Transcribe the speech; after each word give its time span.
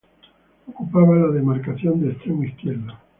Ocupaba 0.67 1.15
la 1.15 1.27
demarcación 1.27 2.01
de 2.01 2.13
extremo 2.13 2.43
izquierdo. 2.43 2.97